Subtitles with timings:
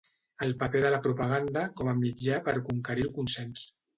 [0.45, 3.67] El paper de la propaganda com a mitjà per conquerir el consens.